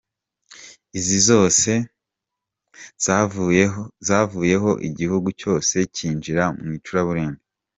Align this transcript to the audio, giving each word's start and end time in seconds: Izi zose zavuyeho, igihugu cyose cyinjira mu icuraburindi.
Izi 0.97 1.19
zose 1.29 1.69
zavuyeho, 4.07 4.71
igihugu 4.87 5.27
cyose 5.39 5.75
cyinjira 5.95 6.43
mu 6.61 6.69
icuraburindi. 6.77 7.43